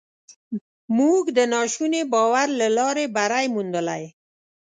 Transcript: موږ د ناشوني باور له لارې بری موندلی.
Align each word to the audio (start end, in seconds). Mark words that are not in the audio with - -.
موږ 0.97 1.23
د 1.37 1.39
ناشوني 1.53 2.01
باور 2.13 2.47
له 2.59 2.67
لارې 2.77 3.05
بری 3.15 3.45
موندلی. 3.53 4.03